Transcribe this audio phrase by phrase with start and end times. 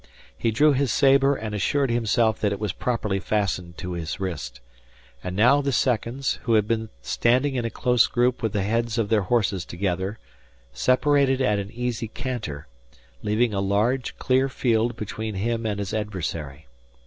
[0.35, 4.59] He drew his sabre and assured himself that it was properly fastened to his wrist.
[5.23, 8.97] And now the seconds, who had been standing in a close group with the heads
[8.97, 10.17] of their horses together,
[10.73, 12.65] separated at an easy canter,
[13.21, 16.65] leaving a large, clear field between him and his adversary.